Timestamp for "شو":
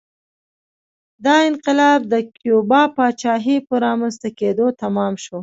5.23-5.39